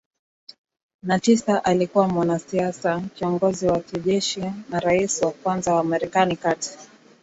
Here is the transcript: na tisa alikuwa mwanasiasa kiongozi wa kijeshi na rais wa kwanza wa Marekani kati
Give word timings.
na 1.03 1.19
tisa 1.19 1.63
alikuwa 1.65 2.07
mwanasiasa 2.07 3.01
kiongozi 3.15 3.67
wa 3.67 3.79
kijeshi 3.79 4.41
na 4.69 4.79
rais 4.79 5.21
wa 5.21 5.31
kwanza 5.31 5.75
wa 5.75 5.83
Marekani 5.83 6.35
kati 6.35 6.69